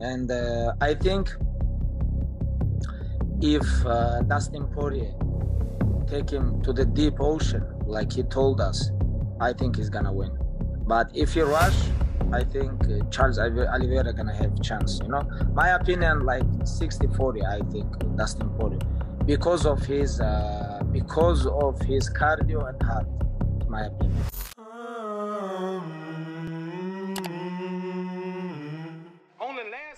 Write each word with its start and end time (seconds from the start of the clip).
And 0.00 0.30
uh, 0.30 0.74
I 0.80 0.94
think 0.94 1.34
if 3.40 3.66
uh, 3.84 4.22
Dustin 4.22 4.66
Poirier 4.68 5.12
take 6.06 6.30
him 6.30 6.62
to 6.62 6.72
the 6.72 6.84
deep 6.84 7.14
ocean, 7.20 7.64
like 7.86 8.12
he 8.12 8.22
told 8.22 8.60
us, 8.60 8.90
I 9.40 9.52
think 9.52 9.76
he's 9.76 9.90
gonna 9.90 10.12
win. 10.12 10.36
But 10.86 11.10
if 11.14 11.34
he 11.34 11.40
rush, 11.40 11.76
I 12.32 12.44
think 12.44 12.84
uh, 12.84 13.04
Charles 13.10 13.38
Oliveira 13.38 14.12
gonna 14.12 14.34
have 14.34 14.60
chance. 14.62 15.00
You 15.02 15.08
know, 15.08 15.28
my 15.54 15.70
opinion, 15.70 16.20
like 16.20 16.44
60-40, 16.44 17.44
I 17.44 17.70
think 17.70 18.16
Dustin 18.16 18.48
Poirier, 18.50 18.78
because 19.24 19.66
of 19.66 19.84
his 19.84 20.20
uh, 20.20 20.82
because 20.92 21.46
of 21.46 21.80
his 21.82 22.08
cardio 22.10 22.68
and 22.68 22.82
heart. 22.82 23.06
My 23.68 23.84
opinion. 23.86 24.24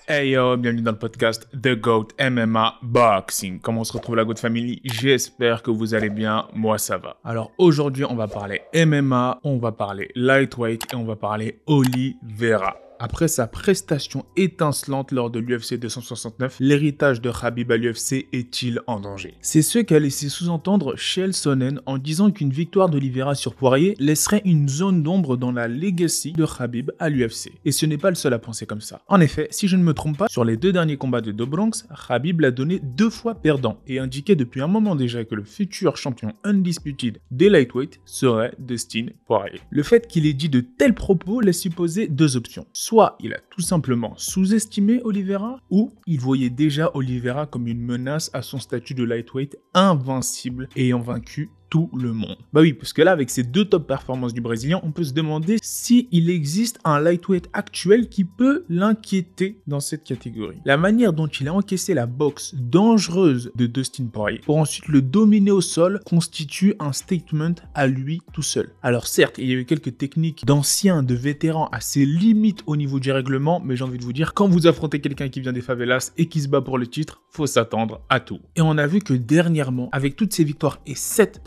Hey 0.09 0.31
yo, 0.31 0.57
bienvenue 0.57 0.83
dans 0.83 0.93
le 0.93 0.99
podcast 0.99 1.47
The 1.53 1.81
GOAT 1.81 2.09
MMA 2.19 2.79
Boxing. 2.83 3.61
Comment 3.61 3.83
on 3.83 3.85
se 3.85 3.93
retrouve 3.93 4.17
la 4.17 4.25
GOAT 4.25 4.37
Family? 4.37 4.81
J'espère 4.85 5.63
que 5.63 5.71
vous 5.71 5.95
allez 5.95 6.11
bien, 6.11 6.47
moi 6.55 6.79
ça 6.79 6.99
va. 6.99 7.17
Alors 7.25 7.53
aujourd'hui 7.59 8.05
on 8.05 8.17
va 8.17 8.27
parler 8.27 8.63
MMA, 8.75 9.41
on 9.45 9.59
va 9.59 9.73
parler 9.73 10.11
lightweight 10.15 10.93
et 10.93 10.97
on 10.97 11.05
va 11.05 11.17
parler 11.17 11.61
Oliveira. 11.67 12.77
Après 13.03 13.29
sa 13.29 13.47
prestation 13.47 14.27
étincelante 14.37 15.11
lors 15.11 15.31
de 15.31 15.39
l'UFC 15.39 15.81
269, 15.81 16.59
l'héritage 16.61 17.23
de 17.23 17.31
Khabib 17.31 17.73
à 17.73 17.79
l'UFC 17.79 18.27
est-il 18.35 18.83
en 18.87 19.01
danger? 19.01 19.33
C'est 19.41 19.63
ce 19.63 19.79
qu'a 19.79 19.99
laissé 19.99 20.29
sous-entendre 20.29 20.97
Shell 20.97 21.33
Sonnen 21.33 21.81
en 21.87 21.97
disant 21.97 22.31
qu'une 22.31 22.51
victoire 22.51 22.91
d'Oliveira 22.91 23.35
sur 23.35 23.55
Poirier 23.55 23.95
laisserait 23.99 24.43
une 24.45 24.69
zone 24.69 25.03
d'ombre 25.03 25.39
dans 25.39 25.51
la 25.51 25.67
legacy 25.67 26.33
de 26.33 26.45
Khabib 26.45 26.91
à 26.99 27.09
l'UFC. 27.09 27.53
Et 27.65 27.73
ce 27.73 27.87
n'est 27.87 27.97
pas 27.97 28.11
le 28.11 28.17
seul 28.17 28.35
à 28.35 28.39
penser 28.39 28.67
comme 28.67 28.83
ça. 28.83 29.01
En 29.09 29.23
effet, 29.23 29.49
si 29.51 29.67
je 29.67 29.79
ne 29.79 29.83
me 29.83 29.95
trompe 29.95 30.19
pas, 30.19 30.29
sur 30.29 30.45
les 30.45 30.59
deux 30.59 30.71
derniers 30.71 30.99
combats 30.99 31.23
de 31.23 31.33
Dobronx, 31.33 31.87
Khabib 32.07 32.41
l'a 32.41 32.51
donné 32.51 32.81
deux 32.81 33.09
fois 33.09 33.35
perdant 33.35 33.81
et 33.87 33.99
indiquait 33.99 34.37
depuis 34.37 34.61
un 34.61 34.67
moment 34.67 34.95
déjà 34.95 35.25
que 35.25 35.35
le 35.35 35.45
futur 35.45 35.97
champion 35.97 36.35
undisputed 36.45 37.17
des 37.31 37.49
lightweight 37.49 37.99
serait 38.05 38.53
Dustin 38.59 39.07
Poirier. 39.25 39.63
Le 39.71 39.83
fait 39.83 40.07
qu'il 40.07 40.27
ait 40.27 40.35
dit 40.35 40.51
de 40.51 40.61
tels 40.61 40.95
propos 40.95 41.41
laisse 41.41 41.61
supposer 41.61 42.07
deux 42.07 42.37
options 42.37 42.67
soit 42.91 43.15
il 43.21 43.33
a 43.35 43.39
tout 43.51 43.61
simplement 43.61 44.15
sous-estimé 44.17 45.01
Oliveira, 45.05 45.61
ou 45.71 45.93
il 46.09 46.19
voyait 46.19 46.51
déjà 46.51 46.91
Oliveira 46.95 47.47
comme 47.47 47.69
une 47.69 47.81
menace 47.81 48.31
à 48.33 48.43
son 48.43 48.59
statut 48.59 48.95
de 48.95 49.05
lightweight 49.05 49.57
invincible 49.75 50.69
ayant 50.75 50.99
vaincu 50.99 51.51
tout 51.71 51.89
le 51.97 52.13
monde. 52.13 52.37
Bah 52.53 52.61
oui, 52.61 52.75
parce 52.75 52.93
que 52.93 53.01
là, 53.01 53.13
avec 53.13 53.31
ces 53.31 53.45
deux 53.45 53.65
top 53.65 53.87
performances 53.87 54.35
du 54.35 54.41
Brésilien, 54.41 54.81
on 54.83 54.91
peut 54.91 55.05
se 55.05 55.13
demander 55.13 55.57
si 55.63 56.09
il 56.11 56.29
existe 56.29 56.79
un 56.85 57.01
lightweight 57.01 57.49
actuel 57.53 58.09
qui 58.09 58.25
peut 58.25 58.65
l'inquiéter 58.69 59.61
dans 59.67 59.81
cette 59.81 60.05
catégorie. 60.05 60.59
La 60.65 60.77
manière 60.77 61.13
dont 61.13 61.29
il 61.29 61.49
a 61.49 61.55
encaissé 61.55 61.95
la 61.95 62.07
boxe 62.07 62.55
dangereuse 62.57 63.53
de 63.55 63.67
Dustin 63.67 64.07
Poirier 64.13 64.41
pour 64.45 64.57
ensuite 64.57 64.89
le 64.89 65.01
dominer 65.01 65.53
au 65.53 65.61
sol 65.61 66.01
constitue 66.05 66.75
un 66.81 66.93
statement 66.93 67.55
à 67.75 67.87
lui 67.87 68.21
tout 68.33 68.43
seul. 68.43 68.71
Alors 68.83 69.07
certes, 69.07 69.39
il 69.39 69.49
y 69.49 69.53
a 69.53 69.57
eu 69.57 69.65
quelques 69.65 69.97
techniques 69.97 70.45
d'anciens, 70.45 71.03
de 71.03 71.15
vétérans 71.15 71.69
assez 71.73 72.05
limites 72.05 72.63
au 72.67 72.77
niveau 72.77 72.99
du 72.99 73.13
règlement, 73.13 73.61
mais 73.65 73.77
j'ai 73.77 73.85
envie 73.85 73.99
de 73.99 74.05
vous 74.05 74.13
dire, 74.13 74.35
quand 74.35 74.49
vous 74.49 74.67
affrontez 74.67 75.01
quelqu'un 75.01 75.29
qui 75.29 75.41
vient 75.41 75.53
des 75.53 75.61
favelas 75.61 76.13
et 76.19 76.27
qui 76.27 76.41
se 76.41 76.49
bat 76.49 76.61
pour 76.61 76.79
le 76.79 76.87
titre, 76.87 77.23
faut 77.31 77.47
s'attendre 77.47 78.01
à 78.09 78.19
tout. 78.19 78.41
Et 78.57 78.61
on 78.61 78.77
a 78.77 78.87
vu 78.87 78.99
que 78.99 79.15
dernièrement, 79.15 79.89
avec 79.93 80.17
toutes 80.17 80.33
ces 80.33 80.45
victoires 80.45 80.81
et 80.87 80.95
cette 80.95 81.43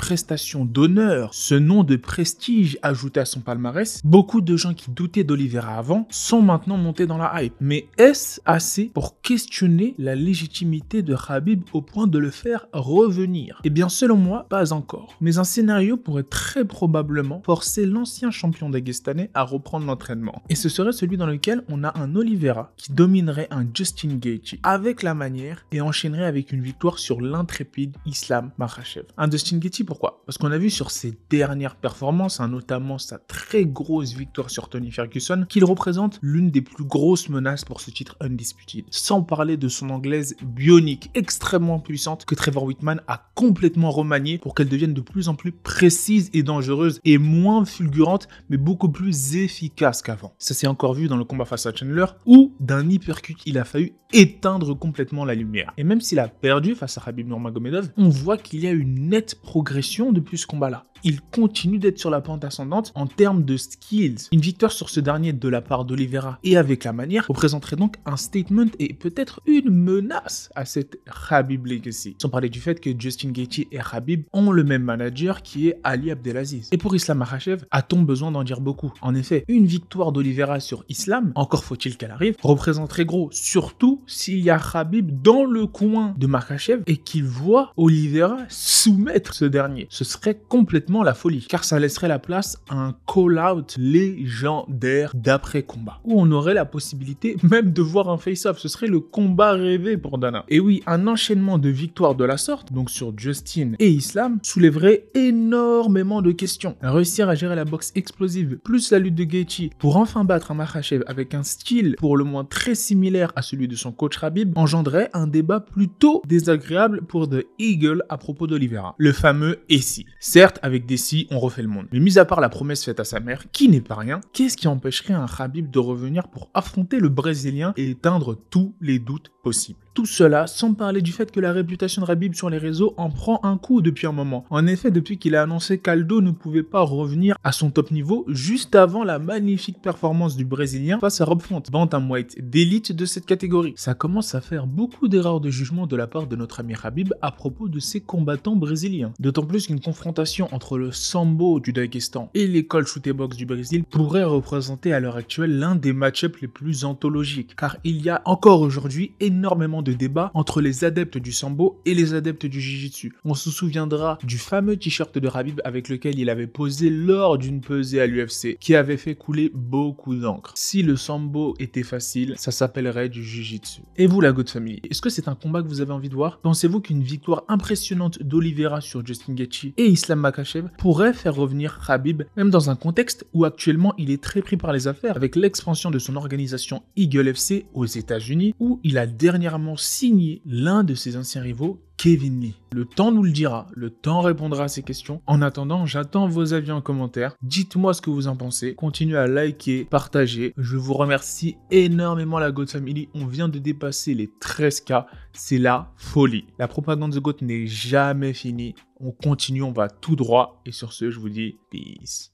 d'honneur, 0.65 1.33
ce 1.33 1.55
nom 1.55 1.83
de 1.83 1.95
prestige 1.95 2.77
ajouté 2.83 3.19
à 3.19 3.25
son 3.25 3.39
palmarès, 3.39 3.99
beaucoup 4.03 4.41
de 4.41 4.55
gens 4.55 4.73
qui 4.73 4.91
doutaient 4.91 5.23
d'Olivera 5.23 5.77
avant 5.77 6.07
sont 6.11 6.41
maintenant 6.41 6.77
montés 6.77 7.07
dans 7.07 7.17
la 7.17 7.41
hype. 7.41 7.55
Mais 7.59 7.87
est-ce 7.97 8.39
assez 8.45 8.85
pour 8.93 9.21
questionner 9.21 9.95
la 9.97 10.13
légitimité 10.15 11.01
de 11.01 11.15
Khabib 11.15 11.63
au 11.73 11.81
point 11.81 12.05
de 12.05 12.19
le 12.19 12.29
faire 12.29 12.67
revenir? 12.73 13.59
Eh 13.63 13.69
bien, 13.69 13.89
selon 13.89 14.17
moi, 14.17 14.45
pas 14.49 14.71
encore. 14.71 15.15
Mais 15.19 15.39
un 15.39 15.43
scénario 15.43 15.97
pourrait 15.97 16.23
très 16.23 16.63
probablement 16.63 17.41
forcer 17.43 17.85
l'ancien 17.85 18.29
champion 18.29 18.69
dagestanais 18.69 19.31
à 19.33 19.41
reprendre 19.43 19.87
l'entraînement. 19.87 20.43
Et 20.49 20.55
ce 20.55 20.69
serait 20.69 20.91
celui 20.91 21.17
dans 21.17 21.27
lequel 21.27 21.63
on 21.69 21.83
a 21.83 21.97
un 21.99 22.15
Oliveira 22.15 22.71
qui 22.77 22.91
dominerait 22.91 23.47
un 23.49 23.65
Justin 23.73 24.17
Gaethje 24.19 24.57
avec 24.61 25.01
la 25.01 25.15
manière 25.15 25.65
et 25.71 25.81
enchaînerait 25.81 26.25
avec 26.25 26.51
une 26.51 26.61
victoire 26.61 26.99
sur 26.99 27.19
l'intrépide 27.19 27.97
Islam 28.05 28.51
Makhachev. 28.59 29.05
Un 29.17 29.29
Justin 29.31 29.57
Gaethje 29.57 29.83
pourquoi 29.83 30.02
parce 30.25 30.37
qu'on 30.37 30.51
a 30.51 30.57
vu 30.57 30.69
sur 30.69 30.91
ses 30.91 31.17
dernières 31.29 31.75
performances, 31.75 32.39
hein, 32.39 32.47
notamment 32.47 32.97
sa 32.97 33.17
très 33.17 33.65
grosse 33.65 34.13
victoire 34.13 34.49
sur 34.49 34.69
Tony 34.69 34.91
Ferguson, 34.91 35.45
qu'il 35.47 35.65
représente 35.65 36.19
l'une 36.21 36.51
des 36.51 36.61
plus 36.61 36.85
grosses 36.85 37.29
menaces 37.29 37.65
pour 37.65 37.81
ce 37.81 37.91
titre 37.91 38.15
undisputed. 38.21 38.85
Sans 38.89 39.21
parler 39.21 39.57
de 39.57 39.67
son 39.67 39.89
anglaise 39.89 40.35
bionique 40.43 41.11
extrêmement 41.13 41.79
puissante 41.79 42.25
que 42.25 42.35
Trevor 42.35 42.63
Whitman 42.63 43.01
a 43.07 43.29
complètement 43.35 43.91
remaniée 43.91 44.37
pour 44.37 44.55
qu'elle 44.55 44.69
devienne 44.69 44.93
de 44.93 45.01
plus 45.01 45.27
en 45.29 45.35
plus 45.35 45.51
précise 45.51 46.29
et 46.33 46.43
dangereuse 46.43 46.99
et 47.05 47.17
moins 47.17 47.65
fulgurante, 47.65 48.27
mais 48.49 48.57
beaucoup 48.57 48.89
plus 48.89 49.35
efficace 49.35 50.01
qu'avant. 50.01 50.33
Ça 50.37 50.53
s'est 50.53 50.67
encore 50.67 50.93
vu 50.93 51.07
dans 51.07 51.17
le 51.17 51.25
combat 51.25 51.45
face 51.45 51.65
à 51.65 51.73
Chandler 51.73 52.05
où 52.25 52.53
d'un 52.59 52.89
hypercut 52.89 53.37
il 53.45 53.57
a 53.57 53.65
fallu 53.65 53.93
éteindre 54.13 54.77
complètement 54.77 55.25
la 55.25 55.33
lumière. 55.33 55.73
Et 55.77 55.83
même 55.83 55.99
s'il 55.99 56.19
a 56.19 56.27
perdu 56.27 56.75
face 56.75 56.97
à 56.97 57.01
Khabib 57.01 57.27
Nurmagomedov, 57.27 57.89
on 57.97 58.09
voit 58.09 58.37
qu'il 58.37 58.59
y 58.59 58.67
a 58.67 58.71
une 58.71 59.09
nette 59.09 59.35
progression 59.41 59.92
depuis 60.01 60.37
ce 60.37 60.47
combat-là 60.47 60.85
il 61.03 61.21
continue 61.21 61.79
d'être 61.79 61.99
sur 61.99 62.09
la 62.09 62.21
pente 62.21 62.45
ascendante 62.45 62.91
en 62.95 63.07
termes 63.07 63.43
de 63.43 63.57
skills. 63.57 64.29
Une 64.31 64.39
victoire 64.39 64.71
sur 64.71 64.89
ce 64.89 64.99
dernier 64.99 65.33
de 65.33 65.49
la 65.49 65.61
part 65.61 65.85
d'Olivera 65.85 66.39
et 66.43 66.57
avec 66.57 66.83
la 66.83 66.93
manière 66.93 67.25
représenterait 67.27 67.75
donc 67.75 67.97
un 68.05 68.17
statement 68.17 68.67
et 68.79 68.93
peut-être 68.93 69.41
une 69.45 69.69
menace 69.69 70.49
à 70.55 70.65
cette 70.65 70.99
Habib 71.29 71.65
Legacy. 71.65 72.15
Sans 72.21 72.29
parler 72.29 72.49
du 72.49 72.59
fait 72.59 72.79
que 72.79 72.89
Justin 72.97 73.31
Gaethje 73.31 73.67
et 73.71 73.79
Habib 73.91 74.23
ont 74.33 74.51
le 74.51 74.63
même 74.63 74.83
manager 74.83 75.41
qui 75.41 75.67
est 75.67 75.79
Ali 75.83 76.11
Abdelaziz. 76.11 76.69
Et 76.71 76.77
pour 76.77 76.95
Islam 76.95 77.17
Makhachev, 77.19 77.65
a-t-on 77.71 78.01
besoin 78.01 78.31
d'en 78.31 78.43
dire 78.43 78.61
beaucoup? 78.61 78.93
En 79.01 79.15
effet, 79.15 79.43
une 79.47 79.65
victoire 79.65 80.11
d'Olivera 80.11 80.59
sur 80.59 80.85
Islam, 80.89 81.31
encore 81.35 81.63
faut-il 81.63 81.97
qu'elle 81.97 82.11
arrive, 82.11 82.35
représenterait 82.41 83.05
gros, 83.05 83.29
surtout 83.31 84.01
s'il 84.07 84.39
y 84.39 84.49
a 84.49 84.61
Habib 84.73 85.21
dans 85.21 85.43
le 85.43 85.67
coin 85.67 86.15
de 86.17 86.27
Makhachev 86.27 86.83
et 86.87 86.97
qu'il 86.97 87.25
voit 87.25 87.73
Olivera 87.77 88.37
soumettre 88.49 89.33
ce 89.33 89.45
dernier. 89.45 89.87
Ce 89.89 90.03
serait 90.03 90.39
complètement 90.47 90.92
la 91.01 91.15
folie, 91.15 91.47
car 91.49 91.63
ça 91.63 91.79
laisserait 91.79 92.07
la 92.07 92.19
place 92.19 92.59
à 92.69 92.75
un 92.75 92.95
call-out 93.11 93.75
légendaire 93.79 95.11
d'après-combat, 95.15 95.99
où 96.03 96.21
on 96.21 96.29
aurait 96.31 96.53
la 96.53 96.65
possibilité 96.65 97.37
même 97.41 97.71
de 97.71 97.81
voir 97.81 98.09
un 98.09 98.17
face-off. 98.17 98.59
Ce 98.59 98.67
serait 98.67 98.87
le 98.87 98.99
combat 98.99 99.53
rêvé 99.53 99.97
pour 99.97 100.17
Dana. 100.17 100.45
Et 100.49 100.59
oui, 100.59 100.83
un 100.85 101.07
enchaînement 101.07 101.57
de 101.57 101.69
victoires 101.69 102.15
de 102.15 102.25
la 102.25 102.37
sorte, 102.37 102.71
donc 102.71 102.89
sur 102.89 103.17
Justin 103.17 103.71
et 103.79 103.89
Islam, 103.89 104.39
soulèverait 104.43 105.07
énormément 105.15 106.21
de 106.21 106.31
questions. 106.31 106.75
Réussir 106.81 107.29
à 107.29 107.35
gérer 107.35 107.55
la 107.55 107.65
boxe 107.65 107.91
explosive, 107.95 108.57
plus 108.57 108.91
la 108.91 108.99
lutte 108.99 109.15
de 109.15 109.23
Gaethje, 109.23 109.69
pour 109.79 109.97
enfin 109.97 110.23
battre 110.23 110.51
un 110.51 110.55
Makhachev 110.55 111.03
avec 111.07 111.33
un 111.33 111.43
style 111.43 111.95
pour 111.97 112.17
le 112.17 112.23
moins 112.23 112.43
très 112.43 112.75
similaire 112.75 113.31
à 113.35 113.41
celui 113.41 113.67
de 113.67 113.75
son 113.75 113.91
coach 113.91 114.17
Rabib, 114.17 114.57
engendrait 114.57 115.09
un 115.13 115.27
débat 115.27 115.61
plutôt 115.61 116.21
désagréable 116.27 117.03
pour 117.03 117.29
The 117.29 117.45
Eagle 117.59 118.03
à 118.09 118.17
propos 118.17 118.47
d'Olivera. 118.47 118.95
Le 118.97 119.11
fameux 119.13 119.59
et 119.69 119.79
si. 119.79 120.05
Certes, 120.19 120.59
avec 120.61 120.82
si, 120.97 121.27
on 121.31 121.39
refait 121.39 121.61
le 121.61 121.67
monde. 121.67 121.87
Mais 121.91 121.99
mis 121.99 122.17
à 122.19 122.25
part 122.25 122.41
la 122.41 122.49
promesse 122.49 122.83
faite 122.85 122.99
à 122.99 123.03
sa 123.03 123.19
mère, 123.19 123.45
qui 123.51 123.69
n'est 123.69 123.81
pas 123.81 123.95
rien, 123.95 124.21
qu'est-ce 124.31 124.57
qui 124.57 124.67
empêcherait 124.67 125.13
un 125.13 125.25
Khabib 125.25 125.71
de 125.71 125.79
revenir 125.79 126.27
pour 126.27 126.49
affronter 126.53 126.99
le 126.99 127.09
Brésilien 127.09 127.73
et 127.77 127.91
éteindre 127.91 128.37
tous 128.49 128.75
les 128.79 128.99
doutes 128.99 129.32
possibles 129.43 129.83
tout 129.93 130.05
cela 130.05 130.47
sans 130.47 130.73
parler 130.73 131.01
du 131.01 131.11
fait 131.11 131.31
que 131.31 131.39
la 131.39 131.53
réputation 131.53 132.01
de 132.01 132.07
Rabib 132.07 132.33
sur 132.33 132.49
les 132.49 132.57
réseaux 132.57 132.93
en 132.97 133.09
prend 133.09 133.39
un 133.43 133.57
coup 133.57 133.81
depuis 133.81 134.07
un 134.07 134.11
moment. 134.11 134.45
En 134.49 134.65
effet, 134.65 134.91
depuis 134.91 135.17
qu'il 135.17 135.35
a 135.35 135.43
annoncé 135.43 135.77
qu'Aldo 135.77 136.21
ne 136.21 136.31
pouvait 136.31 136.63
pas 136.63 136.81
revenir 136.81 137.35
à 137.43 137.51
son 137.51 137.69
top 137.69 137.91
niveau 137.91 138.25
juste 138.27 138.75
avant 138.75 139.03
la 139.03 139.19
magnifique 139.19 139.81
performance 139.81 140.35
du 140.35 140.45
Brésilien 140.45 140.99
face 140.99 141.21
à 141.21 141.25
Rob 141.25 141.41
Font, 141.41 141.61
bantamweight 141.71 142.49
d'élite 142.49 142.91
de 142.91 143.05
cette 143.05 143.25
catégorie. 143.25 143.73
Ça 143.75 143.93
commence 143.93 144.33
à 144.35 144.41
faire 144.41 144.67
beaucoup 144.67 145.07
d'erreurs 145.07 145.39
de 145.39 145.49
jugement 145.49 145.85
de 145.85 145.95
la 145.95 146.07
part 146.07 146.27
de 146.27 146.35
notre 146.35 146.59
ami 146.59 146.73
Rabib 146.73 147.13
à 147.21 147.31
propos 147.31 147.67
de 147.67 147.79
ses 147.79 148.01
combattants 148.01 148.55
brésiliens. 148.55 149.13
D'autant 149.19 149.45
plus 149.45 149.67
qu'une 149.67 149.79
confrontation 149.79 150.47
entre 150.51 150.77
le 150.77 150.91
sambo 150.91 151.59
du 151.59 151.73
Daghestan 151.73 152.29
et 152.33 152.47
l'école 152.47 152.87
shoot 152.87 153.07
box 153.09 153.37
du 153.37 153.45
Brésil 153.45 153.83
pourrait 153.83 154.23
représenter 154.23 154.93
à 154.93 154.99
l'heure 154.99 155.17
actuelle 155.17 155.59
l'un 155.59 155.75
des 155.75 155.93
match-ups 155.93 156.41
les 156.41 156.47
plus 156.47 156.85
anthologiques, 156.85 157.55
car 157.55 157.77
il 157.83 158.01
y 158.01 158.09
a 158.09 158.21
encore 158.25 158.61
aujourd'hui 158.61 159.11
énormément 159.19 159.32
de 159.41 159.93
débat 159.93 160.31
entre 160.33 160.61
les 160.61 160.83
adeptes 160.83 161.17
du 161.17 161.31
sambo 161.31 161.79
et 161.85 161.93
les 161.93 162.13
adeptes 162.13 162.45
du 162.45 162.61
jiu-jitsu. 162.61 163.13
On 163.25 163.33
se 163.33 163.49
souviendra 163.49 164.17
du 164.23 164.37
fameux 164.37 164.77
t-shirt 164.77 165.17
de 165.17 165.27
Rabib 165.27 165.59
avec 165.63 165.89
lequel 165.89 166.19
il 166.19 166.29
avait 166.29 166.47
posé 166.47 166.89
lors 166.89 167.37
d'une 167.37 167.61
pesée 167.61 168.01
à 168.01 168.07
l'UFC 168.07 168.57
qui 168.59 168.75
avait 168.75 168.97
fait 168.97 169.15
couler 169.15 169.51
beaucoup 169.53 170.15
d'encre. 170.15 170.53
Si 170.55 170.83
le 170.83 170.95
sambo 170.95 171.55
était 171.59 171.83
facile, 171.83 172.35
ça 172.37 172.51
s'appellerait 172.51 173.09
du 173.09 173.23
jiu-jitsu. 173.23 173.81
Et 173.97 174.07
vous, 174.07 174.21
la 174.21 174.31
God 174.31 174.49
Family, 174.49 174.81
est-ce 174.89 175.01
que 175.01 175.09
c'est 175.09 175.27
un 175.27 175.35
combat 175.35 175.61
que 175.61 175.67
vous 175.67 175.81
avez 175.81 175.93
envie 175.93 176.09
de 176.09 176.15
voir? 176.15 176.39
Pensez-vous 176.39 176.81
qu'une 176.81 177.03
victoire 177.03 177.43
impressionnante 177.47 178.21
d'Oliveira 178.23 178.81
sur 178.81 179.05
Justin 179.05 179.33
Gaethje 179.33 179.73
et 179.77 179.85
Islam 179.85 180.19
Makachev 180.19 180.67
pourrait 180.77 181.13
faire 181.13 181.35
revenir 181.35 181.79
Khabib, 181.85 182.23
même 182.37 182.49
dans 182.49 182.69
un 182.69 182.75
contexte 182.75 183.25
où 183.33 183.45
actuellement 183.45 183.93
il 183.97 184.11
est 184.11 184.21
très 184.21 184.41
pris 184.41 184.57
par 184.57 184.73
les 184.73 184.87
affaires 184.87 185.15
avec 185.15 185.35
l'expansion 185.35 185.91
de 185.91 185.99
son 185.99 186.15
organisation 186.15 186.83
Eagle 186.95 187.27
FC 187.29 187.65
aux 187.73 187.85
États-Unis, 187.85 188.53
où 188.59 188.79
il 188.83 188.97
a 188.97 189.05
dernièrement 189.23 189.77
signé 189.77 190.41
l'un 190.45 190.83
de 190.83 190.95
ses 190.95 191.15
anciens 191.15 191.41
rivaux, 191.41 191.81
Kevin 191.95 192.41
Lee. 192.41 192.55
Le 192.73 192.83
temps 192.83 193.13
nous 193.13 193.23
le 193.23 193.31
dira, 193.31 193.67
le 193.73 193.89
temps 193.89 194.19
répondra 194.19 194.65
à 194.65 194.67
ces 194.67 194.83
questions. 194.83 195.21
En 195.27 195.41
attendant, 195.41 195.85
j'attends 195.85 196.27
vos 196.27 196.53
avis 196.53 196.73
en 196.73 196.81
commentaire. 196.81 197.37
Dites-moi 197.41 197.93
ce 197.93 198.01
que 198.01 198.09
vous 198.09 198.27
en 198.27 198.35
pensez. 198.35 198.75
Continuez 198.75 199.17
à 199.17 199.27
liker, 199.27 199.85
partager. 199.85 200.53
Je 200.57 200.75
vous 200.75 200.93
remercie 200.93 201.55
énormément 201.71 202.37
la 202.37 202.51
God 202.51 202.69
Family. 202.69 203.07
On 203.13 203.25
vient 203.25 203.47
de 203.47 203.59
dépasser 203.59 204.13
les 204.13 204.27
13K. 204.27 205.05
C'est 205.31 205.57
la 205.57 205.93
folie. 205.95 206.43
La 206.59 206.67
propagande 206.67 207.13
de 207.13 207.19
GOAT 207.21 207.37
n'est 207.43 207.65
jamais 207.65 208.33
finie. 208.33 208.75
On 208.99 209.11
continue, 209.11 209.63
on 209.63 209.71
va 209.71 209.87
tout 209.87 210.17
droit. 210.17 210.61
Et 210.65 210.73
sur 210.73 210.91
ce, 210.91 211.09
je 211.09 211.19
vous 211.21 211.29
dis 211.29 211.55
peace. 211.71 212.33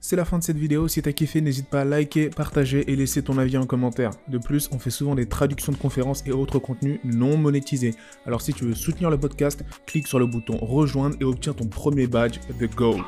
C'est 0.00 0.16
la 0.16 0.24
fin 0.24 0.38
de 0.38 0.44
cette 0.44 0.58
vidéo, 0.58 0.86
si 0.86 1.02
t'as 1.02 1.12
kiffé 1.12 1.40
n'hésite 1.40 1.68
pas 1.68 1.80
à 1.80 1.84
liker, 1.84 2.30
partager 2.30 2.90
et 2.90 2.96
laisser 2.96 3.22
ton 3.22 3.36
avis 3.36 3.58
en 3.58 3.66
commentaire. 3.66 4.12
De 4.28 4.38
plus, 4.38 4.68
on 4.72 4.78
fait 4.78 4.90
souvent 4.90 5.14
des 5.14 5.26
traductions 5.26 5.72
de 5.72 5.76
conférences 5.76 6.22
et 6.24 6.30
autres 6.30 6.58
contenus 6.58 7.00
non 7.04 7.36
monétisés. 7.36 7.94
Alors 8.24 8.40
si 8.40 8.52
tu 8.52 8.64
veux 8.64 8.74
soutenir 8.74 9.10
le 9.10 9.18
podcast, 9.18 9.64
clique 9.86 10.06
sur 10.06 10.18
le 10.18 10.26
bouton 10.26 10.56
rejoindre 10.56 11.16
et 11.20 11.24
obtiens 11.24 11.52
ton 11.52 11.66
premier 11.66 12.06
badge 12.06 12.38
The 12.60 12.72
GOAT. 12.74 13.04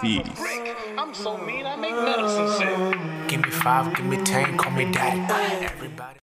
Peace. 0.00 0.22